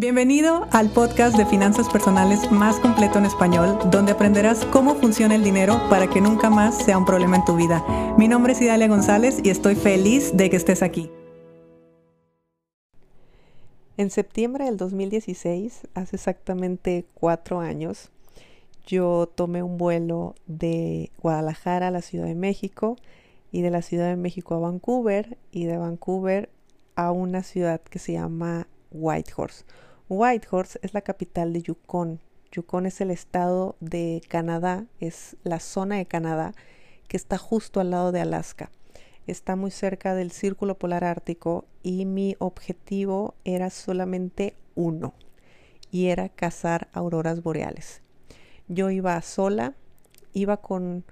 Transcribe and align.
Bienvenido 0.00 0.66
al 0.72 0.88
podcast 0.88 1.36
de 1.36 1.44
finanzas 1.44 1.86
personales 1.90 2.50
más 2.50 2.80
completo 2.80 3.18
en 3.18 3.26
español, 3.26 3.78
donde 3.90 4.12
aprenderás 4.12 4.64
cómo 4.64 4.94
funciona 4.94 5.34
el 5.34 5.44
dinero 5.44 5.78
para 5.90 6.08
que 6.08 6.22
nunca 6.22 6.48
más 6.48 6.82
sea 6.82 6.96
un 6.96 7.04
problema 7.04 7.36
en 7.36 7.44
tu 7.44 7.54
vida. 7.54 7.84
Mi 8.16 8.26
nombre 8.26 8.54
es 8.54 8.62
Idalia 8.62 8.88
González 8.88 9.40
y 9.44 9.50
estoy 9.50 9.74
feliz 9.74 10.34
de 10.34 10.48
que 10.48 10.56
estés 10.56 10.82
aquí. 10.82 11.10
En 13.98 14.08
septiembre 14.08 14.64
del 14.64 14.78
2016, 14.78 15.88
hace 15.92 16.16
exactamente 16.16 17.04
cuatro 17.12 17.60
años, 17.60 18.10
yo 18.86 19.26
tomé 19.34 19.62
un 19.62 19.76
vuelo 19.76 20.34
de 20.46 21.10
Guadalajara 21.18 21.88
a 21.88 21.90
la 21.90 22.00
Ciudad 22.00 22.24
de 22.24 22.34
México 22.34 22.96
y 23.52 23.60
de 23.60 23.68
la 23.68 23.82
Ciudad 23.82 24.08
de 24.08 24.16
México 24.16 24.54
a 24.54 24.60
Vancouver 24.60 25.36
y 25.52 25.66
de 25.66 25.76
Vancouver 25.76 26.48
a 26.96 27.12
una 27.12 27.42
ciudad 27.42 27.82
que 27.82 27.98
se 27.98 28.14
llama 28.14 28.66
Whitehorse. 28.90 29.66
Whitehorse 30.10 30.80
es 30.82 30.92
la 30.92 31.02
capital 31.02 31.52
de 31.52 31.62
Yukon. 31.62 32.18
Yukon 32.50 32.84
es 32.84 33.00
el 33.00 33.12
estado 33.12 33.76
de 33.78 34.20
Canadá, 34.28 34.86
es 34.98 35.36
la 35.44 35.60
zona 35.60 35.98
de 35.98 36.06
Canadá 36.06 36.52
que 37.06 37.16
está 37.16 37.38
justo 37.38 37.78
al 37.78 37.92
lado 37.92 38.10
de 38.10 38.20
Alaska. 38.20 38.72
Está 39.28 39.54
muy 39.54 39.70
cerca 39.70 40.16
del 40.16 40.32
Círculo 40.32 40.76
Polar 40.76 41.04
Ártico 41.04 41.64
y 41.84 42.06
mi 42.06 42.34
objetivo 42.40 43.34
era 43.44 43.70
solamente 43.70 44.56
uno 44.74 45.14
y 45.92 46.06
era 46.06 46.28
cazar 46.28 46.88
auroras 46.92 47.44
boreales. 47.44 48.02
Yo 48.66 48.90
iba 48.90 49.22
sola, 49.22 49.74
iba 50.32 50.56
con 50.56 51.04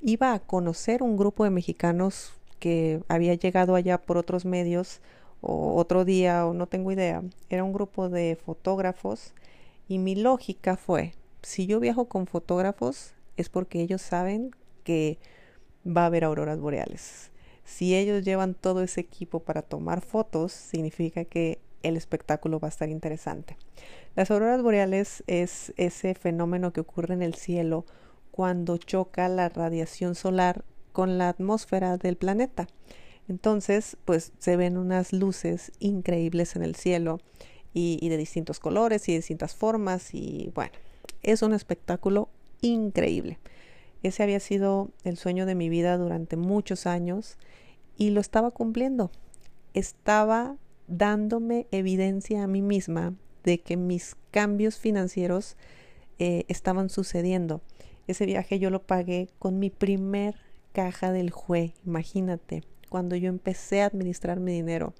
iba 0.00 0.32
a 0.32 0.38
conocer 0.38 1.02
un 1.02 1.16
grupo 1.16 1.42
de 1.42 1.50
mexicanos 1.50 2.34
que 2.60 3.02
había 3.08 3.34
llegado 3.34 3.74
allá 3.74 4.00
por 4.00 4.16
otros 4.16 4.44
medios 4.44 5.00
o 5.46 5.76
otro 5.76 6.04
día 6.04 6.46
o 6.46 6.54
no 6.54 6.66
tengo 6.66 6.90
idea. 6.90 7.22
Era 7.50 7.64
un 7.64 7.72
grupo 7.72 8.08
de 8.08 8.36
fotógrafos 8.36 9.34
y 9.86 9.98
mi 9.98 10.14
lógica 10.14 10.76
fue, 10.76 11.14
si 11.42 11.66
yo 11.66 11.80
viajo 11.80 12.06
con 12.06 12.26
fotógrafos 12.26 13.14
es 13.36 13.50
porque 13.50 13.82
ellos 13.82 14.00
saben 14.00 14.52
que 14.84 15.18
va 15.86 16.02
a 16.02 16.06
haber 16.06 16.24
auroras 16.24 16.58
boreales. 16.58 17.30
Si 17.64 17.94
ellos 17.94 18.24
llevan 18.24 18.54
todo 18.54 18.82
ese 18.82 19.00
equipo 19.00 19.40
para 19.40 19.62
tomar 19.62 20.00
fotos, 20.00 20.52
significa 20.52 21.24
que 21.24 21.60
el 21.82 21.96
espectáculo 21.96 22.58
va 22.58 22.68
a 22.68 22.70
estar 22.70 22.88
interesante. 22.88 23.58
Las 24.16 24.30
auroras 24.30 24.62
boreales 24.62 25.22
es 25.26 25.74
ese 25.76 26.14
fenómeno 26.14 26.72
que 26.72 26.80
ocurre 26.80 27.14
en 27.14 27.22
el 27.22 27.34
cielo 27.34 27.84
cuando 28.30 28.78
choca 28.78 29.28
la 29.28 29.48
radiación 29.48 30.14
solar 30.14 30.64
con 30.92 31.18
la 31.18 31.28
atmósfera 31.28 31.98
del 31.98 32.16
planeta. 32.16 32.66
Entonces, 33.28 33.96
pues 34.04 34.32
se 34.38 34.56
ven 34.56 34.76
unas 34.76 35.12
luces 35.12 35.72
increíbles 35.78 36.56
en 36.56 36.62
el 36.62 36.74
cielo 36.74 37.20
y, 37.72 38.08
de 38.08 38.16
distintos 38.16 38.60
colores 38.60 39.08
y 39.08 39.12
de 39.12 39.18
distintas 39.18 39.54
formas 39.54 40.14
y 40.14 40.52
bueno, 40.54 40.72
es 41.22 41.42
un 41.42 41.54
espectáculo 41.54 42.28
increíble. 42.60 43.38
Ese 44.02 44.22
había 44.22 44.40
sido 44.40 44.90
el 45.02 45.16
sueño 45.16 45.46
de 45.46 45.54
mi 45.54 45.68
vida 45.68 45.96
durante 45.96 46.36
muchos 46.36 46.86
años 46.86 47.38
y 47.96 48.10
lo 48.10 48.20
estaba 48.20 48.50
cumpliendo. 48.50 49.10
Estaba 49.72 50.56
dándome 50.86 51.66
evidencia 51.70 52.44
a 52.44 52.46
mí 52.46 52.60
misma 52.60 53.14
de 53.42 53.60
que 53.60 53.76
mis 53.76 54.16
cambios 54.30 54.78
financieros 54.78 55.56
eh, 56.18 56.44
estaban 56.48 56.90
sucediendo. 56.90 57.62
Ese 58.06 58.26
viaje 58.26 58.58
yo 58.58 58.68
lo 58.68 58.82
pagué 58.82 59.30
con 59.38 59.58
mi 59.58 59.70
primer 59.70 60.36
caja 60.72 61.10
del 61.10 61.30
jue, 61.30 61.72
imagínate 61.86 62.62
cuando 62.94 63.16
yo 63.16 63.28
empecé 63.28 63.82
a 63.82 63.86
administrar 63.86 64.38
mi 64.38 64.52
dinero. 64.52 64.94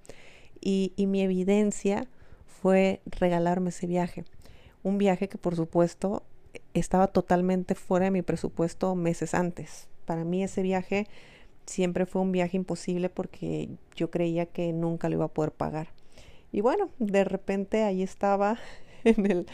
Y, 0.61 0.93
mi 0.97 1.21
evidencia 1.21 2.09
fue 2.45 3.01
regalarme 3.07 3.69
ese 3.69 3.87
viaje. 3.87 4.25
Un 4.83 4.99
viaje 4.99 5.29
que 5.29 5.39
por 5.39 5.55
supuesto 5.55 6.25
estaba 6.73 7.07
totalmente 7.07 7.77
fuera 7.77 8.07
de 8.07 8.11
mi 8.11 8.23
presupuesto 8.23 8.97
meses 8.97 9.33
antes. 9.33 9.87
Para 10.07 10.25
mí 10.25 10.43
ese 10.43 10.63
viaje 10.63 11.07
siempre 11.67 12.05
fue 12.05 12.21
un 12.21 12.33
viaje 12.33 12.57
imposible 12.57 13.11
porque 13.11 13.69
yo 13.95 14.11
creía 14.11 14.47
que 14.47 14.73
nunca 14.73 15.09
lo 15.09 15.15
iba 15.15 15.27
a 15.27 15.33
poder 15.33 15.53
pagar. 15.53 15.87
Y 16.51 16.63
bueno, 16.63 16.91
de 16.99 17.23
repente 17.23 17.85
ahí 17.85 18.03
estaba 18.03 18.59
en 19.05 19.31
el 19.31 19.47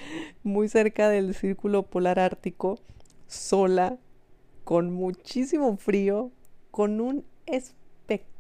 muy 0.45 0.71
cerca 0.71 1.11
del 1.11 1.35
círculo 1.35 1.83
polar 1.83 2.19
ártico, 2.19 2.79
sola, 3.27 3.99
con 4.65 4.95
muchísimo 4.95 5.77
frío, 5.77 6.31
con 6.71 7.03
un 7.03 7.27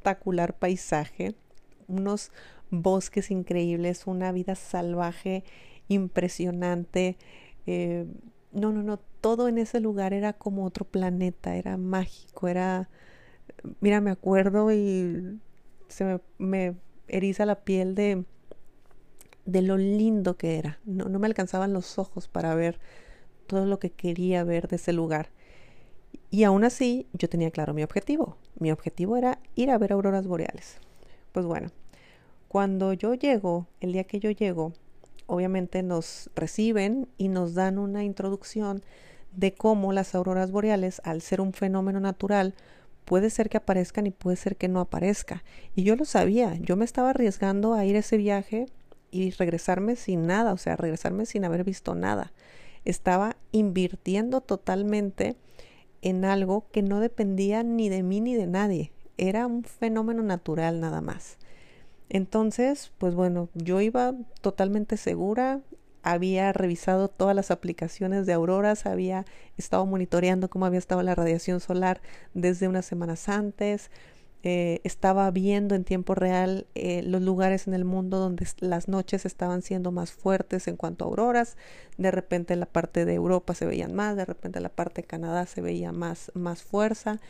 espectacular 0.00 0.54
paisaje, 0.58 1.34
unos 1.86 2.32
bosques 2.70 3.30
increíbles, 3.30 4.06
una 4.06 4.32
vida 4.32 4.54
salvaje 4.54 5.44
impresionante. 5.88 7.18
Eh, 7.66 8.06
no, 8.52 8.72
no, 8.72 8.82
no, 8.82 8.98
todo 9.20 9.48
en 9.48 9.58
ese 9.58 9.80
lugar 9.80 10.14
era 10.14 10.32
como 10.32 10.64
otro 10.64 10.86
planeta, 10.86 11.56
era 11.56 11.76
mágico, 11.76 12.48
era, 12.48 12.88
mira, 13.80 14.00
me 14.00 14.10
acuerdo 14.10 14.72
y 14.72 15.38
se 15.88 16.04
me, 16.04 16.20
me 16.38 16.76
eriza 17.06 17.44
la 17.44 17.60
piel 17.60 17.94
de, 17.94 18.24
de 19.44 19.62
lo 19.62 19.76
lindo 19.76 20.38
que 20.38 20.58
era. 20.58 20.80
No, 20.86 21.10
no 21.10 21.18
me 21.18 21.26
alcanzaban 21.26 21.74
los 21.74 21.98
ojos 21.98 22.26
para 22.26 22.54
ver 22.54 22.80
todo 23.46 23.66
lo 23.66 23.78
que 23.78 23.90
quería 23.90 24.44
ver 24.44 24.66
de 24.68 24.76
ese 24.76 24.94
lugar. 24.94 25.28
Y 26.30 26.44
aún 26.44 26.64
así, 26.64 27.06
yo 27.12 27.28
tenía 27.28 27.50
claro 27.50 27.74
mi 27.74 27.82
objetivo. 27.82 28.38
Mi 28.60 28.70
objetivo 28.70 29.16
era 29.16 29.40
ir 29.56 29.70
a 29.70 29.78
ver 29.78 29.92
auroras 29.92 30.26
boreales. 30.26 30.76
Pues 31.32 31.46
bueno, 31.46 31.70
cuando 32.46 32.92
yo 32.92 33.14
llego, 33.14 33.66
el 33.80 33.92
día 33.92 34.04
que 34.04 34.20
yo 34.20 34.30
llego, 34.30 34.72
obviamente 35.26 35.82
nos 35.82 36.30
reciben 36.34 37.08
y 37.16 37.28
nos 37.28 37.54
dan 37.54 37.78
una 37.78 38.04
introducción 38.04 38.82
de 39.32 39.54
cómo 39.54 39.92
las 39.92 40.14
auroras 40.14 40.50
boreales, 40.50 41.00
al 41.04 41.22
ser 41.22 41.40
un 41.40 41.52
fenómeno 41.52 42.00
natural, 42.00 42.54
puede 43.04 43.30
ser 43.30 43.48
que 43.48 43.56
aparezcan 43.56 44.06
y 44.06 44.10
puede 44.10 44.36
ser 44.36 44.56
que 44.56 44.68
no 44.68 44.80
aparezca. 44.80 45.42
Y 45.74 45.84
yo 45.84 45.96
lo 45.96 46.04
sabía, 46.04 46.54
yo 46.56 46.76
me 46.76 46.84
estaba 46.84 47.10
arriesgando 47.10 47.74
a 47.74 47.84
ir 47.84 47.96
a 47.96 48.00
ese 48.00 48.16
viaje 48.16 48.66
y 49.10 49.30
regresarme 49.30 49.96
sin 49.96 50.26
nada, 50.26 50.52
o 50.52 50.56
sea, 50.58 50.76
regresarme 50.76 51.26
sin 51.26 51.44
haber 51.44 51.64
visto 51.64 51.94
nada. 51.94 52.32
Estaba 52.84 53.36
invirtiendo 53.52 54.40
totalmente 54.40 55.36
en 56.02 56.24
algo 56.24 56.66
que 56.72 56.82
no 56.82 57.00
dependía 57.00 57.62
ni 57.62 57.88
de 57.88 58.02
mí 58.02 58.20
ni 58.20 58.34
de 58.34 58.46
nadie. 58.46 58.92
Era 59.16 59.46
un 59.46 59.64
fenómeno 59.64 60.22
natural 60.22 60.80
nada 60.80 61.00
más. 61.00 61.38
Entonces, 62.08 62.92
pues 62.98 63.14
bueno, 63.14 63.48
yo 63.54 63.80
iba 63.80 64.14
totalmente 64.40 64.96
segura, 64.96 65.60
había 66.02 66.52
revisado 66.52 67.08
todas 67.08 67.36
las 67.36 67.50
aplicaciones 67.50 68.26
de 68.26 68.32
auroras, 68.32 68.86
había 68.86 69.24
estado 69.56 69.86
monitoreando 69.86 70.48
cómo 70.48 70.66
había 70.66 70.78
estado 70.78 71.02
la 71.02 71.14
radiación 71.14 71.60
solar 71.60 72.00
desde 72.34 72.68
unas 72.68 72.86
semanas 72.86 73.28
antes, 73.28 73.90
eh, 74.42 74.80
estaba 74.84 75.30
viendo 75.30 75.74
en 75.74 75.84
tiempo 75.84 76.14
real 76.14 76.66
eh, 76.74 77.02
los 77.02 77.20
lugares 77.20 77.66
en 77.66 77.74
el 77.74 77.84
mundo 77.84 78.18
donde 78.18 78.46
las 78.60 78.88
noches 78.88 79.26
estaban 79.26 79.60
siendo 79.60 79.92
más 79.92 80.12
fuertes 80.12 80.66
en 80.66 80.76
cuanto 80.76 81.04
a 81.04 81.08
auroras. 81.08 81.58
De 81.98 82.10
repente 82.10 82.54
en 82.54 82.60
la 82.60 82.66
parte 82.66 83.04
de 83.04 83.14
Europa 83.14 83.54
se 83.54 83.66
veían 83.66 83.94
más, 83.94 84.16
de 84.16 84.24
repente 84.24 84.58
en 84.58 84.62
la 84.62 84.70
parte 84.70 85.02
de 85.02 85.08
Canadá 85.08 85.44
se 85.44 85.60
veía 85.60 85.92
más, 85.92 86.32
más 86.34 86.62
fuerza. 86.62 87.20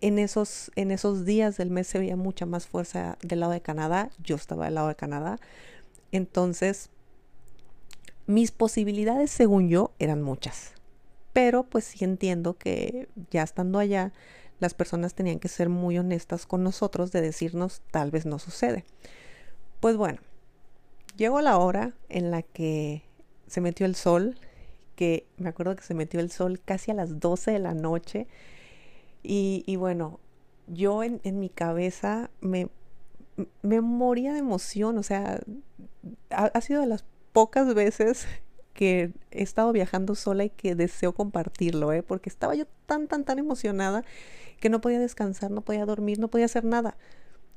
En 0.00 0.18
esos, 0.18 0.72
en 0.74 0.90
esos 0.90 1.24
días 1.24 1.56
del 1.56 1.70
mes 1.70 1.86
se 1.86 1.98
veía 1.98 2.16
mucha 2.16 2.46
más 2.46 2.66
fuerza 2.66 3.18
del 3.22 3.40
lado 3.40 3.52
de 3.52 3.60
Canadá. 3.60 4.10
Yo 4.22 4.34
estaba 4.34 4.64
del 4.64 4.74
lado 4.74 4.88
de 4.88 4.96
Canadá. 4.96 5.38
Entonces, 6.10 6.90
mis 8.26 8.50
posibilidades, 8.50 9.30
según 9.30 9.68
yo, 9.68 9.92
eran 9.98 10.22
muchas. 10.22 10.72
Pero 11.32 11.64
pues 11.64 11.84
sí 11.84 12.04
entiendo 12.04 12.58
que 12.58 13.08
ya 13.30 13.42
estando 13.42 13.78
allá, 13.78 14.12
las 14.60 14.74
personas 14.74 15.14
tenían 15.14 15.38
que 15.38 15.48
ser 15.48 15.68
muy 15.68 15.98
honestas 15.98 16.46
con 16.46 16.62
nosotros 16.62 17.12
de 17.12 17.20
decirnos 17.20 17.82
tal 17.90 18.10
vez 18.10 18.26
no 18.26 18.38
sucede. 18.38 18.84
Pues 19.80 19.96
bueno, 19.96 20.18
llegó 21.16 21.40
la 21.40 21.58
hora 21.58 21.92
en 22.08 22.30
la 22.30 22.42
que 22.42 23.02
se 23.46 23.60
metió 23.60 23.86
el 23.86 23.94
sol, 23.94 24.38
que 24.96 25.26
me 25.36 25.48
acuerdo 25.48 25.76
que 25.76 25.82
se 25.82 25.94
metió 25.94 26.20
el 26.20 26.30
sol 26.30 26.60
casi 26.64 26.90
a 26.90 26.94
las 26.94 27.20
12 27.20 27.52
de 27.52 27.58
la 27.60 27.74
noche 27.74 28.26
y, 29.22 29.76
bueno, 29.76 30.20
yo 30.68 31.02
en, 31.02 31.20
mi 31.38 31.50
cabeza 31.50 32.30
me, 32.40 32.70
moría 33.62 34.32
de 34.32 34.38
emoción, 34.38 34.96
o 34.96 35.02
sea, 35.02 35.40
ha 36.30 36.60
sido 36.60 36.80
de 36.80 36.86
las 36.86 37.04
pocas 37.32 37.74
veces 37.74 38.26
que 38.78 39.10
he 39.32 39.42
estado 39.42 39.72
viajando 39.72 40.14
sola 40.14 40.44
y 40.44 40.50
que 40.50 40.76
deseo 40.76 41.12
compartirlo, 41.12 41.92
¿eh? 41.92 42.04
porque 42.04 42.28
estaba 42.28 42.54
yo 42.54 42.64
tan, 42.86 43.08
tan, 43.08 43.24
tan 43.24 43.40
emocionada 43.40 44.04
que 44.60 44.68
no 44.68 44.80
podía 44.80 45.00
descansar, 45.00 45.50
no 45.50 45.62
podía 45.62 45.84
dormir, 45.84 46.20
no 46.20 46.28
podía 46.28 46.44
hacer 46.44 46.64
nada. 46.64 46.96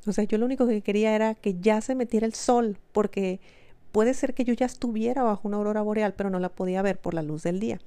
O 0.07 0.13
sea, 0.13 0.23
yo 0.23 0.39
lo 0.39 0.47
único 0.47 0.65
que 0.65 0.81
quería 0.81 1.13
era 1.15 1.35
que 1.35 1.59
ya 1.59 1.79
se 1.81 1.94
metiera 1.94 2.25
el 2.25 2.33
sol, 2.33 2.79
porque 2.91 3.39
puede 3.91 4.15
ser 4.15 4.33
que 4.33 4.45
yo 4.45 4.56
ya 4.56 4.65
estuviera 4.65 5.21
bajo 5.21 5.47
una 5.47 5.57
aurora 5.57 5.83
boreal, 5.83 6.15
pero 6.15 6.31
no 6.31 6.39
la 6.39 6.50
podía 6.50 6.81
ver 6.81 7.00
por 7.00 7.13
la 7.13 7.21
luz 7.21 7.44
del 7.44 7.59
día. 7.59 7.79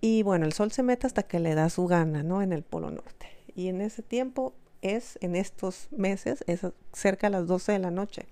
Y 0.00 0.22
bueno, 0.22 0.46
el 0.46 0.54
sol 0.54 0.72
se 0.72 0.82
mete 0.82 1.06
hasta 1.06 1.24
que 1.24 1.40
le 1.40 1.54
da 1.54 1.68
su 1.68 1.86
gana, 1.86 2.22
¿no? 2.22 2.40
En 2.40 2.54
el 2.54 2.62
Polo 2.62 2.90
Norte. 2.90 3.26
Y 3.54 3.68
en 3.68 3.82
ese 3.82 4.00
tiempo 4.00 4.54
es, 4.80 5.18
en 5.20 5.36
estos 5.36 5.88
meses, 5.90 6.42
es 6.46 6.60
cerca 6.94 7.26
de 7.26 7.32
las 7.32 7.46
12 7.46 7.72
de 7.72 7.80
la 7.80 7.90
noche. 7.90 8.24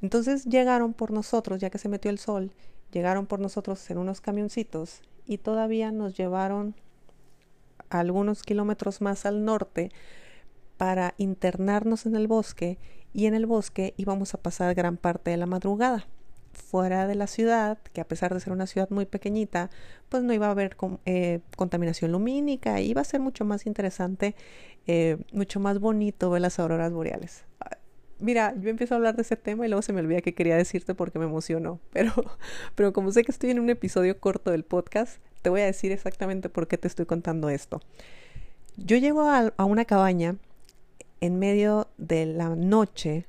Entonces 0.00 0.44
llegaron 0.44 0.94
por 0.94 1.10
nosotros, 1.10 1.60
ya 1.60 1.70
que 1.70 1.78
se 1.78 1.88
metió 1.88 2.08
el 2.08 2.20
sol, 2.20 2.52
llegaron 2.92 3.26
por 3.26 3.40
nosotros 3.40 3.90
en 3.90 3.98
unos 3.98 4.20
camioncitos 4.20 5.02
y 5.26 5.38
todavía 5.38 5.90
nos 5.90 6.16
llevaron 6.16 6.74
algunos 7.90 8.42
kilómetros 8.42 9.00
más 9.00 9.26
al 9.26 9.44
norte 9.44 9.90
para 10.76 11.14
internarnos 11.18 12.06
en 12.06 12.16
el 12.16 12.26
bosque 12.26 12.78
y 13.12 13.26
en 13.26 13.34
el 13.34 13.46
bosque 13.46 13.94
íbamos 13.96 14.34
a 14.34 14.38
pasar 14.38 14.74
gran 14.74 14.96
parte 14.96 15.30
de 15.30 15.36
la 15.36 15.46
madrugada 15.46 16.06
fuera 16.52 17.06
de 17.06 17.14
la 17.14 17.26
ciudad, 17.26 17.78
que 17.92 18.00
a 18.00 18.08
pesar 18.08 18.34
de 18.34 18.40
ser 18.40 18.52
una 18.52 18.66
ciudad 18.66 18.88
muy 18.90 19.06
pequeñita, 19.06 19.70
pues 20.08 20.22
no 20.22 20.32
iba 20.32 20.48
a 20.48 20.50
haber 20.50 20.76
eh, 21.06 21.40
contaminación 21.56 22.12
lumínica, 22.12 22.80
iba 22.80 23.00
a 23.00 23.04
ser 23.04 23.20
mucho 23.20 23.44
más 23.44 23.66
interesante, 23.66 24.34
eh, 24.86 25.18
mucho 25.32 25.60
más 25.60 25.78
bonito 25.80 26.30
ver 26.30 26.42
las 26.42 26.58
auroras 26.58 26.92
boreales. 26.92 27.44
Mira, 28.22 28.54
yo 28.56 28.70
empiezo 28.70 28.94
a 28.94 28.98
hablar 28.98 29.16
de 29.16 29.22
ese 29.22 29.34
tema 29.34 29.66
y 29.66 29.68
luego 29.68 29.82
se 29.82 29.92
me 29.92 29.98
olvida 29.98 30.20
que 30.20 30.32
quería 30.32 30.56
decirte 30.56 30.94
porque 30.94 31.18
me 31.18 31.24
emocionó, 31.24 31.80
pero, 31.92 32.12
pero 32.76 32.92
como 32.92 33.10
sé 33.10 33.24
que 33.24 33.32
estoy 33.32 33.50
en 33.50 33.58
un 33.58 33.68
episodio 33.68 34.20
corto 34.20 34.52
del 34.52 34.64
podcast, 34.64 35.20
te 35.42 35.50
voy 35.50 35.62
a 35.62 35.66
decir 35.66 35.90
exactamente 35.90 36.48
por 36.48 36.68
qué 36.68 36.78
te 36.78 36.86
estoy 36.86 37.04
contando 37.04 37.48
esto. 37.48 37.80
Yo 38.76 38.96
llego 38.96 39.22
a, 39.22 39.52
a 39.56 39.64
una 39.64 39.84
cabaña 39.84 40.36
en 41.20 41.40
medio 41.40 41.88
de 41.98 42.26
la 42.26 42.50
noche, 42.54 43.26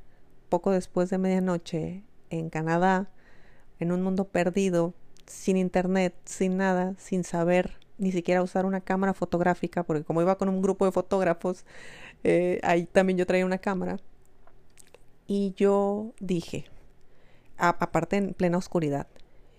poco 0.49 0.69
después 0.69 1.09
de 1.09 1.17
medianoche, 1.17 2.03
en 2.29 2.51
Canadá, 2.51 3.09
en 3.79 3.91
un 3.91 4.03
mundo 4.03 4.25
perdido, 4.25 4.93
sin 5.25 5.57
internet, 5.57 6.13
sin 6.23 6.55
nada, 6.57 6.93
sin 6.99 7.23
saber 7.23 7.79
ni 7.97 8.11
siquiera 8.11 8.43
usar 8.43 8.67
una 8.67 8.81
cámara 8.81 9.15
fotográfica, 9.15 9.81
porque 9.81 10.03
como 10.03 10.21
iba 10.21 10.37
con 10.37 10.49
un 10.49 10.61
grupo 10.61 10.85
de 10.85 10.91
fotógrafos, 10.91 11.65
eh, 12.23 12.59
ahí 12.61 12.85
también 12.85 13.17
yo 13.17 13.25
traía 13.25 13.45
una 13.45 13.57
cámara. 13.57 13.97
Y 15.27 15.53
yo 15.55 16.13
dije, 16.19 16.65
aparte 17.57 18.17
en 18.17 18.33
plena 18.33 18.57
oscuridad, 18.57 19.07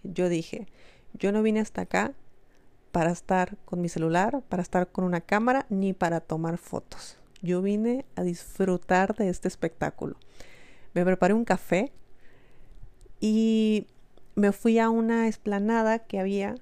yo 0.02 0.28
dije, 0.28 0.68
yo 1.14 1.32
no 1.32 1.42
vine 1.42 1.60
hasta 1.60 1.82
acá 1.82 2.12
para 2.92 3.10
estar 3.10 3.56
con 3.64 3.80
mi 3.80 3.88
celular, 3.88 4.42
para 4.48 4.62
estar 4.62 4.88
con 4.88 5.04
una 5.04 5.20
cámara, 5.20 5.66
ni 5.68 5.92
para 5.92 6.20
tomar 6.20 6.58
fotos. 6.58 7.16
Yo 7.42 7.60
vine 7.60 8.04
a 8.14 8.22
disfrutar 8.22 9.16
de 9.16 9.28
este 9.28 9.48
espectáculo. 9.48 10.16
Me 10.92 11.04
preparé 11.04 11.34
un 11.34 11.44
café 11.44 11.92
y 13.20 13.86
me 14.34 14.52
fui 14.52 14.78
a 14.78 14.90
una 14.90 15.28
esplanada 15.28 15.98
que 15.98 16.20
había, 16.20 16.54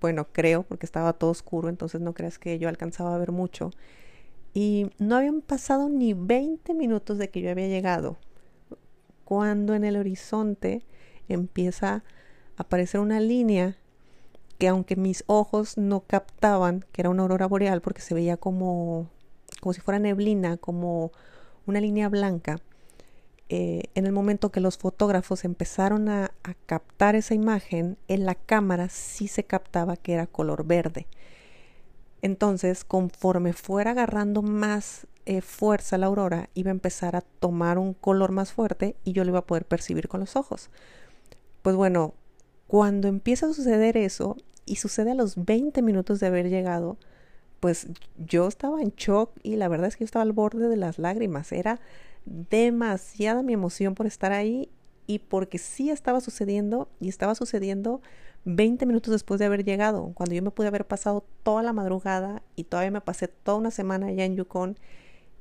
bueno, 0.00 0.26
creo, 0.32 0.62
porque 0.62 0.86
estaba 0.86 1.12
todo 1.12 1.30
oscuro, 1.30 1.68
entonces 1.68 2.00
no 2.00 2.12
creas 2.12 2.38
que 2.38 2.58
yo 2.58 2.68
alcanzaba 2.68 3.14
a 3.14 3.18
ver 3.18 3.32
mucho. 3.32 3.70
Y 4.56 4.90
no 4.98 5.16
habían 5.16 5.42
pasado 5.42 5.90
ni 5.90 6.14
20 6.14 6.72
minutos 6.72 7.18
de 7.18 7.28
que 7.28 7.42
yo 7.42 7.50
había 7.50 7.68
llegado, 7.68 8.16
cuando 9.26 9.74
en 9.74 9.84
el 9.84 9.98
horizonte 9.98 10.82
empieza 11.28 11.96
a 11.96 12.02
aparecer 12.62 13.00
una 13.00 13.20
línea 13.20 13.76
que 14.56 14.68
aunque 14.68 14.96
mis 14.96 15.24
ojos 15.26 15.76
no 15.76 16.00
captaban 16.06 16.86
que 16.92 17.02
era 17.02 17.10
una 17.10 17.20
aurora 17.20 17.46
boreal 17.46 17.82
porque 17.82 18.00
se 18.00 18.14
veía 18.14 18.38
como 18.38 19.10
como 19.60 19.74
si 19.74 19.82
fuera 19.82 19.98
neblina, 19.98 20.56
como 20.56 21.12
una 21.66 21.82
línea 21.82 22.08
blanca, 22.08 22.58
eh, 23.50 23.82
en 23.94 24.06
el 24.06 24.12
momento 24.12 24.52
que 24.52 24.60
los 24.60 24.78
fotógrafos 24.78 25.44
empezaron 25.44 26.08
a, 26.08 26.32
captar 26.64 27.14
esa 27.14 27.34
imagen, 27.34 27.98
en 28.08 28.24
la 28.24 28.34
cámara 28.34 28.88
sí 28.88 29.28
se 29.28 29.44
captaba 29.44 29.98
que 29.98 30.14
era 30.14 30.26
color 30.26 30.64
verde. 30.64 31.08
Entonces, 32.26 32.84
conforme 32.84 33.52
fuera 33.52 33.92
agarrando 33.92 34.42
más 34.42 35.06
eh, 35.26 35.40
fuerza 35.40 35.96
la 35.96 36.06
aurora, 36.06 36.50
iba 36.54 36.70
a 36.70 36.72
empezar 36.72 37.14
a 37.14 37.20
tomar 37.20 37.78
un 37.78 37.94
color 37.94 38.32
más 38.32 38.52
fuerte 38.52 38.96
y 39.04 39.12
yo 39.12 39.22
lo 39.22 39.30
iba 39.30 39.38
a 39.38 39.46
poder 39.46 39.64
percibir 39.64 40.08
con 40.08 40.18
los 40.18 40.34
ojos. 40.34 40.70
Pues 41.62 41.76
bueno, 41.76 42.14
cuando 42.66 43.06
empieza 43.06 43.46
a 43.46 43.52
suceder 43.52 43.96
eso, 43.96 44.36
y 44.64 44.76
sucede 44.76 45.12
a 45.12 45.14
los 45.14 45.44
20 45.44 45.80
minutos 45.82 46.18
de 46.18 46.26
haber 46.26 46.50
llegado, 46.50 46.98
pues 47.60 47.86
yo 48.18 48.48
estaba 48.48 48.82
en 48.82 48.90
shock 48.96 49.30
y 49.44 49.54
la 49.54 49.68
verdad 49.68 49.86
es 49.86 49.96
que 49.96 50.02
yo 50.02 50.06
estaba 50.06 50.24
al 50.24 50.32
borde 50.32 50.68
de 50.68 50.76
las 50.76 50.98
lágrimas. 50.98 51.52
Era 51.52 51.80
demasiada 52.24 53.44
mi 53.44 53.52
emoción 53.52 53.94
por 53.94 54.06
estar 54.06 54.32
ahí 54.32 54.68
y 55.06 55.20
porque 55.20 55.58
sí 55.58 55.90
estaba 55.90 56.20
sucediendo 56.20 56.88
y 57.00 57.08
estaba 57.08 57.34
sucediendo 57.34 58.00
20 58.44 58.86
minutos 58.86 59.12
después 59.12 59.40
de 59.40 59.46
haber 59.46 59.64
llegado, 59.64 60.12
cuando 60.14 60.34
yo 60.34 60.42
me 60.42 60.50
pude 60.50 60.68
haber 60.68 60.86
pasado 60.86 61.24
toda 61.42 61.62
la 61.62 61.72
madrugada 61.72 62.42
y 62.54 62.64
todavía 62.64 62.92
me 62.92 63.00
pasé 63.00 63.28
toda 63.28 63.58
una 63.58 63.70
semana 63.70 64.06
allá 64.06 64.24
en 64.24 64.36
Yukon 64.36 64.78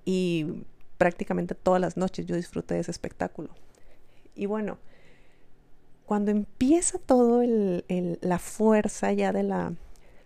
y 0.05 0.65
prácticamente 0.97 1.55
todas 1.55 1.81
las 1.81 1.97
noches 1.97 2.25
yo 2.25 2.35
disfruté 2.35 2.75
de 2.75 2.79
ese 2.81 2.91
espectáculo. 2.91 3.49
Y 4.35 4.47
bueno, 4.47 4.77
cuando 6.05 6.31
empieza 6.31 6.99
todo 6.99 7.41
el, 7.41 7.83
la 8.21 8.39
fuerza 8.39 9.11
ya 9.13 9.31
de 9.31 9.43
la, 9.43 9.73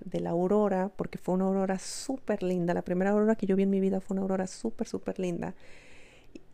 de 0.05 0.19
la 0.19 0.31
aurora, 0.31 0.89
porque 0.95 1.17
fue 1.17 1.35
una 1.35 1.45
aurora 1.45 1.79
súper 1.79 2.43
linda, 2.43 2.73
la 2.73 2.81
primera 2.81 3.11
aurora 3.11 3.35
que 3.35 3.45
yo 3.45 3.55
vi 3.55 3.63
en 3.63 3.69
mi 3.69 3.79
vida 3.79 4.01
fue 4.01 4.15
una 4.15 4.21
aurora 4.21 4.47
súper, 4.47 4.87
súper 4.87 5.19
linda, 5.19 5.53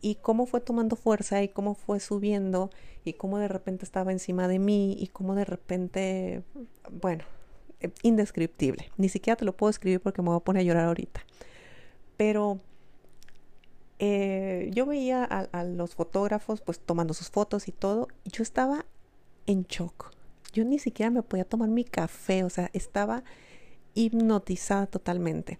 y 0.00 0.16
cómo 0.16 0.46
fue 0.46 0.60
tomando 0.60 0.96
fuerza 0.96 1.42
y 1.42 1.48
cómo 1.48 1.74
fue 1.74 2.00
subiendo 2.00 2.70
y 3.04 3.14
cómo 3.14 3.38
de 3.38 3.48
repente 3.48 3.84
estaba 3.84 4.12
encima 4.12 4.48
de 4.48 4.58
mí 4.58 4.96
y 4.98 5.08
cómo 5.08 5.34
de 5.34 5.44
repente, 5.44 6.42
bueno, 6.90 7.24
eh, 7.80 7.90
indescriptible. 8.02 8.90
Ni 8.96 9.08
siquiera 9.08 9.36
te 9.36 9.44
lo 9.44 9.56
puedo 9.56 9.70
escribir 9.70 10.00
porque 10.00 10.22
me 10.22 10.28
voy 10.28 10.36
a 10.38 10.40
poner 10.40 10.60
a 10.60 10.64
llorar 10.64 10.86
ahorita. 10.86 11.24
Pero 12.16 12.60
eh, 13.98 14.70
yo 14.72 14.86
veía 14.86 15.24
a, 15.24 15.40
a, 15.52 15.64
los 15.64 15.94
fotógrafos 15.94 16.60
pues 16.60 16.80
tomando 16.80 17.14
sus 17.14 17.30
fotos 17.30 17.68
y 17.68 17.72
todo. 17.72 18.08
Y 18.24 18.30
yo 18.30 18.42
estaba 18.42 18.86
en 19.46 19.64
shock. 19.64 20.12
Yo 20.52 20.64
ni 20.64 20.78
siquiera 20.78 21.10
me 21.10 21.22
podía 21.22 21.44
tomar 21.44 21.68
mi 21.68 21.84
café, 21.84 22.42
o 22.44 22.50
sea, 22.50 22.70
estaba 22.72 23.24
hipnotizada 23.94 24.86
totalmente. 24.86 25.58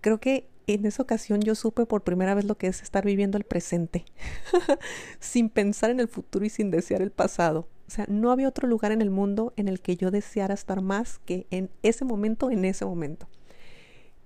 Creo 0.00 0.18
que 0.18 0.48
en 0.66 0.86
esa 0.86 1.02
ocasión 1.02 1.40
yo 1.40 1.54
supe 1.54 1.86
por 1.86 2.02
primera 2.02 2.34
vez 2.34 2.44
lo 2.44 2.56
que 2.56 2.66
es 2.68 2.82
estar 2.82 3.04
viviendo 3.04 3.38
el 3.38 3.44
presente, 3.44 4.04
sin 5.20 5.48
pensar 5.48 5.90
en 5.90 6.00
el 6.00 6.08
futuro 6.08 6.44
y 6.44 6.50
sin 6.50 6.70
desear 6.70 7.02
el 7.02 7.10
pasado. 7.10 7.68
O 7.86 7.90
sea, 7.90 8.06
no 8.08 8.30
había 8.30 8.48
otro 8.48 8.68
lugar 8.68 8.92
en 8.92 9.02
el 9.02 9.10
mundo 9.10 9.52
en 9.56 9.68
el 9.68 9.80
que 9.80 9.96
yo 9.96 10.10
deseara 10.10 10.54
estar 10.54 10.80
más 10.80 11.18
que 11.20 11.46
en 11.50 11.70
ese 11.82 12.04
momento, 12.04 12.50
en 12.50 12.64
ese 12.64 12.84
momento. 12.84 13.28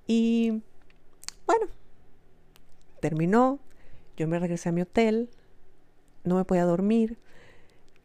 Y 0.07 0.63
bueno, 1.47 1.67
terminó, 3.01 3.59
yo 4.17 4.29
me 4.29 4.39
regresé 4.39 4.69
a 4.69 4.73
mi 4.73 4.83
hotel, 4.83 5.31
no 6.25 6.37
me 6.37 6.45
podía 6.45 6.65
dormir. 6.65 7.19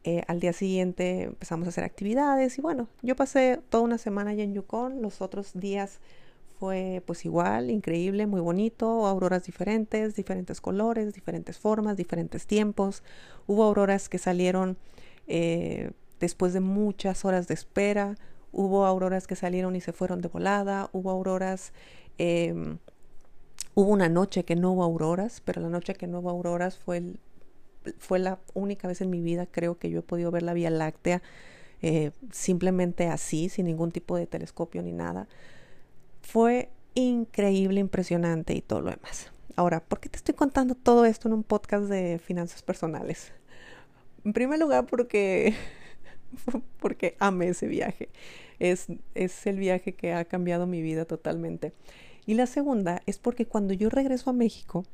Eh, 0.04 0.24
al 0.28 0.40
día 0.40 0.52
siguiente 0.52 1.24
empezamos 1.24 1.68
a 1.68 1.70
hacer 1.70 1.84
actividades 1.84 2.58
y 2.58 2.62
bueno, 2.62 2.88
yo 3.04 3.16
pasé 3.16 3.62
toda 3.70 3.84
una 3.84 4.00
semana 4.00 4.32
allá 4.32 4.44
en 4.44 4.56
Yukon, 4.56 5.04
los 5.04 5.22
otros 5.22 5.52
días 5.54 6.00
fue 6.62 7.02
pues 7.08 7.26
igual, 7.26 7.72
increíble, 7.72 8.28
muy 8.28 8.40
bonito, 8.40 9.08
auroras 9.08 9.46
diferentes, 9.46 10.16
diferentes 10.16 10.62
colores, 10.62 11.12
diferentes 11.12 11.58
formas, 11.58 11.98
diferentes 11.98 12.46
tiempos. 12.46 13.02
Hubo 13.48 13.64
auroras 13.64 14.10
que 14.10 14.20
salieron 14.20 14.78
eh, 15.26 15.90
después 16.20 16.54
de 16.54 16.60
muchas 16.60 17.26
horas 17.26 17.48
de 17.48 17.56
espera, 17.56 18.16
hubo 18.52 18.86
auroras 18.86 19.26
que 19.26 19.36
salieron 19.36 19.76
y 19.76 19.82
se 19.82 19.92
fueron 19.92 20.22
de 20.22 20.28
volada, 20.28 20.92
hubo 20.94 21.10
auroras, 21.10 21.74
em, 22.20 22.78
hubo 23.74 23.90
una 23.90 24.08
noche 24.08 24.46
que 24.46 24.56
no 24.56 24.74
hubo 24.74 24.84
auroras, 24.84 25.42
pero 25.44 25.62
la 25.62 25.70
noche 25.70 25.96
que 25.96 26.06
no 26.06 26.20
hubo 26.20 26.30
auroras 26.30 26.78
fue, 26.78 27.02
fue 27.98 28.20
la 28.20 28.38
única 28.54 28.88
vez 28.88 29.02
en 29.02 29.10
mi 29.10 29.20
vida 29.20 29.48
creo 29.48 29.80
que 29.80 29.90
yo 29.90 30.02
he 30.02 30.04
podido 30.04 30.30
ver 30.30 30.44
la 30.44 30.54
Vía 30.54 30.70
Láctea 30.70 31.24
eh, 31.82 32.12
simplemente 32.32 33.08
así, 33.08 33.50
sin 33.50 33.66
ningún 33.66 33.92
tipo 33.92 34.16
de 34.16 34.28
telescopio 34.28 34.84
ni 34.84 34.92
nada 34.92 35.28
fue 36.22 36.70
increíble, 36.96 37.80
impresionante 37.80 38.54
y 38.54 38.62
todo 38.62 38.82
lo 38.82 38.92
demás. 38.92 39.32
Ahora, 39.56 39.82
¿por 39.82 40.00
qué 40.00 40.10
te 40.10 40.18
estoy 40.18 40.36
contando 40.36 40.76
todo 40.76 41.06
esto 41.06 41.28
en 41.28 41.34
un 41.34 41.44
podcast 41.44 41.86
de 41.86 42.20
finanzas 42.20 42.62
personales? 42.62 43.32
En 44.24 44.34
primer 44.34 44.60
lugar, 44.60 44.86
porque, 44.86 45.54
porque 46.80 47.16
amé 47.20 47.50
ese 47.50 47.68
viaje. 47.68 48.10
Es, 48.60 48.88
es 49.16 49.46
el 49.48 49.58
viaje 49.58 49.94
que 49.94 50.14
ha 50.14 50.26
cambiado 50.26 50.68
mi 50.68 50.82
vida 50.82 51.06
totalmente. 51.06 51.74
Y 52.26 52.36
la 52.36 52.46
segunda 52.46 53.02
es 53.06 53.18
porque 53.18 53.46
cuando 53.46 53.74
yo 53.74 53.90
regreso 53.90 54.30
a 54.30 54.34
México, 54.34 54.86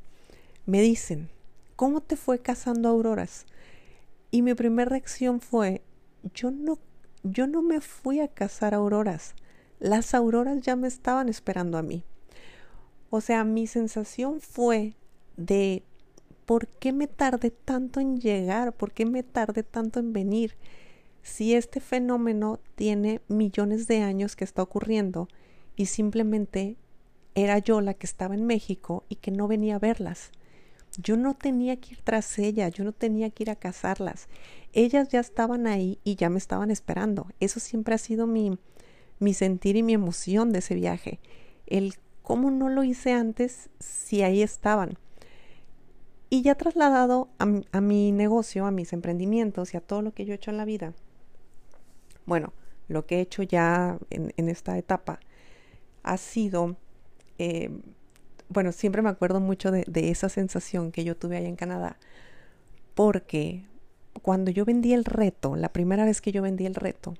me 0.66 0.82
dicen, 0.82 1.30
¿cómo 1.76 2.02
te 2.02 2.16
fue 2.16 2.40
cazando 2.40 2.90
auroras? 2.90 3.46
Y 4.32 4.42
mi 4.42 4.54
primera 4.54 4.90
reacción 4.90 5.42
fue, 5.42 5.82
yo 6.34 6.52
no, 6.52 6.80
yo 7.24 7.48
no 7.48 7.62
me 7.62 7.82
fui 7.82 8.20
a 8.22 8.28
cazar 8.28 8.74
auroras 8.74 9.36
las 9.80 10.14
auroras 10.14 10.62
ya 10.62 10.76
me 10.76 10.88
estaban 10.88 11.30
esperando 11.30 11.78
a 11.78 11.84
mí. 11.84 12.04
O 13.10 13.22
sea, 13.22 13.44
mi 13.44 13.68
sensación 13.68 14.42
fue 14.42 14.96
de 15.38 15.84
¿por 16.46 16.68
qué 16.68 16.94
me 16.94 17.08
tardé 17.08 17.52
tanto 17.52 18.00
en 18.00 18.20
llegar? 18.20 18.74
¿Por 18.74 18.92
qué 18.92 19.06
me 19.06 19.24
tardé 19.24 19.64
tanto 19.64 20.00
en 20.00 20.14
venir? 20.14 20.56
Si 21.22 21.54
este 21.54 21.80
fenómeno 21.80 22.60
tiene 22.76 23.22
millones 23.28 23.88
de 23.88 24.02
años 24.02 24.36
que 24.36 24.46
está 24.46 24.62
ocurriendo 24.62 25.28
y 25.76 25.88
simplemente 25.88 26.78
era 27.36 27.60
yo 27.60 27.82
la 27.82 27.94
que 27.94 28.08
estaba 28.08 28.34
en 28.34 28.46
México 28.46 29.04
y 29.10 29.16
que 29.16 29.32
no 29.32 29.48
venía 29.48 29.76
a 29.76 29.80
verlas. 29.80 30.32
Yo 30.98 31.18
no 31.18 31.36
tenía 31.36 31.76
que 31.76 31.94
ir 31.94 32.02
tras 32.02 32.40
ellas, 32.40 32.74
yo 32.74 32.84
no 32.84 32.94
tenía 32.94 33.30
que 33.30 33.44
ir 33.44 33.52
a 33.52 33.56
cazarlas. 33.56 34.28
Ellas 34.74 35.10
ya 35.10 35.20
estaban 35.20 35.68
ahí 35.68 36.00
y 36.04 36.16
ya 36.16 36.30
me 36.30 36.40
estaban 36.40 36.72
esperando. 36.72 37.28
Eso 37.40 37.60
siempre 37.60 37.94
ha 37.94 38.00
sido 38.00 38.26
mi, 38.26 38.58
mi 39.20 39.34
sentir 39.34 39.76
y 39.76 39.84
mi 39.84 39.94
emoción 39.94 40.52
de 40.52 40.60
ese 40.60 40.76
viaje. 40.76 41.20
El 41.66 41.96
cómo 42.22 42.52
no 42.52 42.70
lo 42.70 42.84
hice 42.84 43.14
antes 43.14 43.70
si 43.80 44.22
ahí 44.22 44.42
estaban. 44.42 44.98
Y 46.30 46.42
ya 46.42 46.56
trasladado 46.56 47.30
a, 47.40 47.82
mi 47.82 48.12
negocio, 48.12 48.66
a 48.66 48.72
mis 48.72 48.92
emprendimientos 48.92 49.74
y 49.74 49.78
a 49.78 49.82
todo 49.82 50.02
lo 50.02 50.14
que 50.14 50.26
yo 50.26 50.34
he 50.34 50.36
hecho 50.36 50.52
en 50.52 50.58
la 50.58 50.66
vida. 50.66 50.94
Bueno, 52.26 52.54
lo 52.90 53.06
que 53.06 53.18
he 53.18 53.22
hecho 53.22 53.44
ya 53.44 53.98
en, 54.10 54.50
esta 54.50 54.78
etapa 54.78 55.20
ha 56.04 56.18
sido 56.18 56.76
eh, 57.38 57.70
bueno, 58.50 58.72
siempre 58.72 59.02
me 59.02 59.10
acuerdo 59.10 59.40
mucho 59.40 59.72
de, 59.72 60.10
esa 60.10 60.30
sensación 60.30 60.92
que 60.92 61.04
yo 61.04 61.16
tuve 61.16 61.38
allá 61.38 61.48
en 61.48 61.56
Canadá, 61.56 61.98
porque 62.96 63.66
cuando 64.22 64.52
yo 64.52 64.66
vendí 64.66 64.94
el 64.94 65.06
reto, 65.06 65.56
la 65.56 65.70
primera 65.70 66.06
vez 66.06 66.22
que 66.22 66.32
yo 66.32 66.42
vendí 66.42 66.66
el 66.66 66.76
reto, 66.76 67.16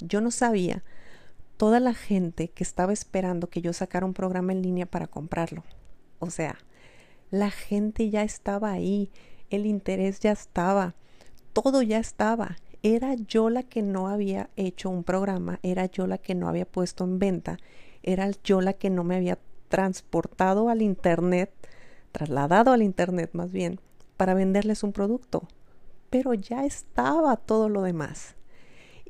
yo 0.00 0.20
no 0.20 0.30
sabía 0.30 0.84
toda 1.58 1.80
la 1.80 1.92
gente 1.92 2.48
que 2.48 2.62
estaba 2.62 2.92
esperando 2.92 3.50
que 3.50 3.60
yo 3.60 3.72
sacara 3.74 4.06
un 4.06 4.14
programa 4.14 4.52
en 4.52 4.62
línea 4.62 4.86
para 4.86 5.08
comprarlo. 5.08 5.64
O 6.20 6.30
sea, 6.30 6.56
la 7.30 7.50
gente 7.50 8.08
ya 8.08 8.22
estaba 8.22 8.70
ahí, 8.70 9.10
el 9.50 9.66
interés 9.66 10.20
ya 10.20 10.32
estaba, 10.32 10.94
todo 11.52 11.82
ya 11.82 11.98
estaba. 11.98 12.56
Era 12.84 13.14
yo 13.14 13.50
la 13.50 13.64
que 13.64 13.82
no 13.82 14.06
había 14.06 14.50
hecho 14.54 14.88
un 14.88 15.02
programa, 15.02 15.58
era 15.64 15.86
yo 15.86 16.06
la 16.06 16.18
que 16.18 16.36
no 16.36 16.48
había 16.48 16.64
puesto 16.64 17.02
en 17.02 17.18
venta, 17.18 17.58
era 18.04 18.30
yo 18.44 18.60
la 18.60 18.72
que 18.72 18.88
no 18.88 19.02
me 19.02 19.16
había 19.16 19.38
transportado 19.68 20.68
al 20.68 20.80
Internet, 20.80 21.52
trasladado 22.12 22.72
al 22.72 22.82
Internet 22.82 23.30
más 23.32 23.50
bien, 23.50 23.80
para 24.16 24.34
venderles 24.34 24.84
un 24.84 24.92
producto. 24.92 25.48
Pero 26.08 26.34
ya 26.34 26.64
estaba 26.64 27.36
todo 27.36 27.68
lo 27.68 27.82
demás. 27.82 28.37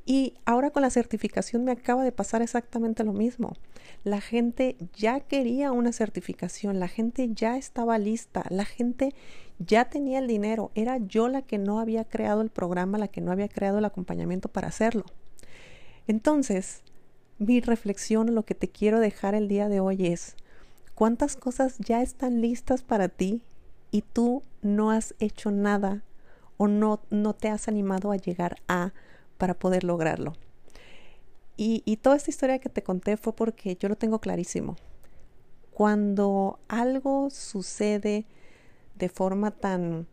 Y 0.09 0.33
ahora 0.47 0.71
con 0.71 0.81
la 0.81 0.89
certificación 0.89 1.67
me 1.67 1.73
acaba 1.73 2.03
de 2.03 2.13
pasar 2.13 2.41
exactamente 2.41 3.05
lo 3.05 3.13
mismo. 3.13 3.53
La 4.05 4.23
gente 4.23 4.79
ya 4.97 5.21
quería 5.21 5.71
una 5.71 5.93
certificación, 5.93 6.81
la 6.81 6.89
gente 6.89 7.29
ya 7.35 7.59
estaba 7.59 7.99
lista, 7.99 8.47
la 8.49 8.65
gente 8.65 9.15
ya 9.59 9.91
tenía 9.91 10.21
el 10.21 10.27
dinero. 10.27 10.71
Era 10.75 10.97
yo 10.97 11.29
la 11.29 11.43
que 11.43 11.59
no 11.59 11.79
había 11.79 12.05
creado 12.05 12.41
el 12.41 12.49
programa, 12.49 12.97
la 12.97 13.09
que 13.09 13.21
no 13.21 13.33
había 13.33 13.51
creado 13.51 13.81
el 13.81 13.85
acompañamiento 13.85 14.49
para 14.49 14.69
hacerlo. 14.69 15.05
Entonces, 16.07 16.81
mi 17.39 17.61
reflexión, 17.61 18.35
lo 18.35 18.47
que 18.47 18.55
te 18.55 18.69
quiero 18.69 19.01
dejar 19.01 19.35
el 19.35 19.47
día 19.47 19.69
de 19.69 19.81
hoy 19.81 20.07
es, 20.07 20.37
cuántas 20.95 21.37
cosas 21.37 21.77
ya 21.81 22.01
están 22.01 22.41
listas 22.41 22.83
para 22.83 23.11
ti 23.11 23.43
y 23.91 24.01
tú 24.01 24.43
no 24.63 24.91
has 24.91 25.15
hecho 25.19 25.51
nada 25.51 26.03
o 26.57 26.67
no, 26.67 27.03
no 27.11 27.35
te 27.35 27.51
has 27.51 27.69
animado 27.69 28.11
a 28.11 28.17
llegar 28.17 28.57
a 28.69 28.95
para 29.39 29.55
poder 29.55 29.85
lograrlo. 29.85 30.35
Y, 31.57 31.83
y 31.85 31.97
toda 31.97 32.17
esta 32.17 32.31
historia 32.31 32.59
que 32.59 32.69
te 32.69 32.83
conté 32.83 33.17
fue 33.17 33.35
porque 33.35 33.77
yo 33.77 33.89
lo 33.89 33.97
tengo 33.97 34.21
clarísimo. 34.21 34.77
Cuando 35.73 36.59
algo 36.69 37.31
sucede 37.31 38.27
de 38.97 39.09
forma 39.09 39.51
tan 39.51 40.07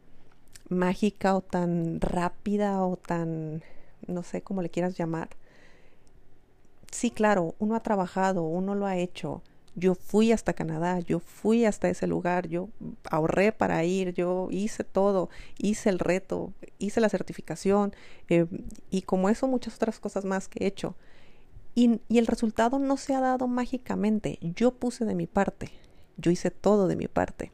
mágica 0.70 1.36
o 1.36 1.42
tan 1.42 2.00
rápida 2.02 2.84
o 2.84 2.98
tan, 2.98 3.64
no 4.08 4.24
sé 4.24 4.42
cómo 4.42 4.62
le 4.62 4.70
quieras 4.70 4.98
llamar, 4.98 5.30
sí, 6.92 7.12
claro, 7.12 7.56
uno 7.60 7.76
ha 7.76 7.82
trabajado, 7.82 8.44
uno 8.44 8.76
lo 8.76 8.86
ha 8.86 8.98
hecho, 8.98 9.42
yo 9.76 9.94
fui 9.94 10.32
hasta 10.32 10.54
Canadá, 10.54 11.00
yo 11.00 11.20
fui 11.20 11.66
hasta 11.66 11.90
ese 11.90 12.08
lugar, 12.08 12.48
yo 12.48 12.70
ahorré 13.12 13.52
para 13.52 13.84
ir, 13.84 14.14
yo 14.14 14.48
hice 14.50 14.84
todo, 14.84 15.30
hice 15.58 15.90
el 15.90 16.00
reto, 16.00 16.54
hice 16.80 17.02
la 17.02 17.10
certificación 17.10 17.94
eh, 18.30 18.46
y 18.90 19.02
como 19.02 19.30
eso 19.30 19.48
muchas 19.48 19.76
otras 19.76 20.00
cosas 20.00 20.24
más 20.26 20.48
que 20.48 20.64
he 20.64 20.68
hecho. 20.68 20.96
Y, 21.76 22.00
el 22.10 22.28
resultado 22.28 22.80
no 22.80 22.96
se 22.96 23.14
ha 23.14 23.20
dado 23.20 23.48
mágicamente, 23.48 24.40
yo 24.42 24.72
puse 24.72 25.04
de 25.04 25.14
mi 25.14 25.28
parte, 25.28 25.72
yo 26.18 26.32
hice 26.32 26.52
todo 26.52 26.88
de 26.88 26.96
mi 26.96 27.10
parte. 27.10 27.52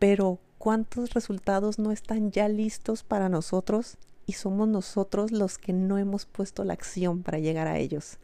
Pero 0.00 0.40
¿cuántos 0.58 1.14
resultados 1.14 1.78
no 1.78 1.92
están 1.92 2.32
ya 2.32 2.48
listos 2.48 3.04
para 3.04 3.28
nosotros 3.28 3.96
y 4.26 4.32
somos 4.32 4.68
nosotros 4.68 5.30
los 5.30 5.56
que 5.56 5.72
no 5.72 5.98
hemos 5.98 6.26
puesto 6.26 6.64
la 6.64 6.72
acción 6.72 7.22
para 7.22 7.38
llegar 7.38 7.68
a 7.68 7.78
ellos? 7.78 8.18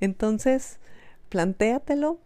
Entonces, 0.00 0.80
plantéatelo, 1.28 2.18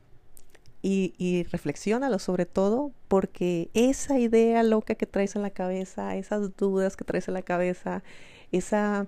y, 0.83 1.15
y 1.17 1.45
reflexiónalo 1.45 2.19
sobre 2.19 2.45
todo 2.45 2.93
porque 3.07 3.71
esa 3.73 4.19
idea 4.19 4.63
loca 4.65 4.97
que 4.97 5.07
traes 5.07 5.37
en 5.37 5.43
la 5.43 5.51
cabeza, 5.51 6.17
esas 6.17 6.57
dudas 6.57 6.97
que 6.97 7.05
traes 7.05 7.29
en 7.29 7.35
la 7.35 7.43
cabeza, 7.43 8.03
esa, 8.51 9.07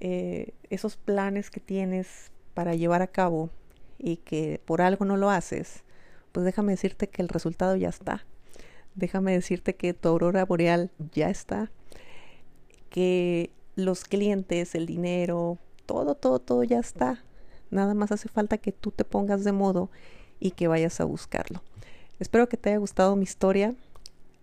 eh, 0.00 0.54
esos 0.70 0.96
planes 0.96 1.50
que 1.50 1.60
tienes 1.60 2.32
para 2.54 2.74
llevar 2.74 3.02
a 3.02 3.06
cabo 3.06 3.50
y 3.98 4.16
que 4.16 4.60
por 4.64 4.80
algo 4.80 5.04
no 5.04 5.18
lo 5.18 5.28
haces, 5.28 5.84
pues 6.32 6.46
déjame 6.46 6.72
decirte 6.72 7.08
que 7.08 7.20
el 7.20 7.28
resultado 7.28 7.76
ya 7.76 7.90
está. 7.90 8.24
Déjame 8.94 9.32
decirte 9.32 9.76
que 9.76 9.94
tu 9.94 10.08
aurora 10.08 10.44
boreal 10.44 10.90
ya 11.12 11.28
está, 11.28 11.70
que 12.88 13.50
los 13.76 14.04
clientes, 14.04 14.74
el 14.74 14.86
dinero, 14.86 15.58
todo, 15.86 16.14
todo, 16.14 16.38
todo 16.40 16.64
ya 16.64 16.78
está. 16.78 17.22
Nada 17.70 17.94
más 17.94 18.10
hace 18.10 18.28
falta 18.28 18.58
que 18.58 18.72
tú 18.72 18.90
te 18.90 19.04
pongas 19.04 19.44
de 19.44 19.52
modo 19.52 19.90
y 20.40 20.52
que 20.52 20.66
vayas 20.66 21.00
a 21.00 21.04
buscarlo. 21.04 21.62
Espero 22.18 22.48
que 22.48 22.56
te 22.56 22.70
haya 22.70 22.78
gustado 22.78 23.14
mi 23.16 23.22
historia. 23.22 23.74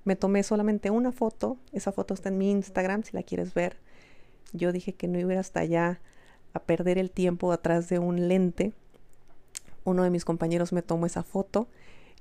Me 0.06 0.16
tomé 0.16 0.44
solamente 0.44 0.90
una 0.90 1.12
foto. 1.12 1.58
Esa 1.74 1.92
foto 1.92 2.14
está 2.14 2.30
en 2.30 2.38
mi 2.38 2.52
Instagram 2.52 3.04
si 3.04 3.16
la 3.16 3.24
quieres 3.24 3.54
ver. 3.54 3.78
Yo 4.54 4.72
dije 4.72 4.94
que 4.94 5.08
no 5.08 5.20
iba 5.20 5.40
hasta 5.40 5.60
allá 5.60 6.00
a 6.54 6.60
perder 6.60 6.98
el 6.98 7.12
tiempo 7.12 7.52
atrás 7.52 7.90
de 7.90 8.00
un 8.00 8.28
lente. 8.28 8.74
Uno 9.84 10.04
de 10.04 10.10
mis 10.10 10.26
compañeros 10.26 10.74
me 10.74 10.82
tomó 10.82 11.06
esa 11.06 11.24
foto 11.24 11.68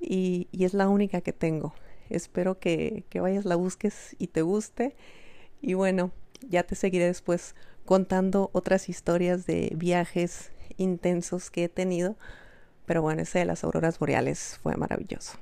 y, 0.00 0.48
es 0.52 0.74
la 0.74 0.88
única 0.88 1.20
que 1.20 1.32
tengo. 1.32 1.74
Espero 2.10 2.58
que, 2.58 3.04
que 3.08 3.20
vayas, 3.20 3.44
la 3.44 3.56
busques 3.56 4.16
y 4.18 4.28
te 4.28 4.42
guste. 4.42 4.94
Y 5.60 5.74
bueno, 5.74 6.10
ya 6.48 6.64
te 6.64 6.74
seguiré 6.74 7.06
después 7.06 7.54
contando 7.84 8.50
otras 8.52 8.88
historias 8.88 9.46
de 9.46 9.72
viajes 9.74 10.50
intensos 10.76 11.50
que 11.50 11.64
he 11.64 11.68
tenido 11.68 12.16
pero 12.86 13.02
bueno, 13.02 13.22
ese 13.22 13.40
de 13.40 13.44
las 13.44 13.64
auroras 13.64 13.98
boreales 13.98 14.58
fue 14.62 14.76
maravilloso. 14.76 15.38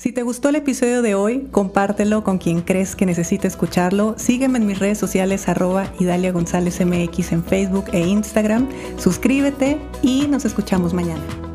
Si 0.00 0.12
te 0.12 0.22
gustó 0.22 0.48
el 0.48 0.56
episodio 0.56 1.02
de 1.02 1.14
hoy, 1.14 1.48
compártelo 1.50 2.24
con 2.24 2.38
quien 2.38 2.62
crees 2.62 2.96
que 2.96 3.04
necesite 3.04 3.46
escucharlo. 3.46 4.14
Sígueme 4.16 4.58
en 4.58 4.64
mis 4.64 4.78
redes 4.78 4.96
sociales 4.96 5.46
arroba 5.46 5.92
Idalia 5.98 6.32
González 6.32 6.80
MX 6.80 7.32
en 7.32 7.44
Facebook 7.44 7.84
e 7.92 8.00
Instagram. 8.00 8.66
Suscríbete 8.96 9.78
y 10.00 10.26
nos 10.26 10.46
escuchamos 10.46 10.94
mañana. 10.94 11.49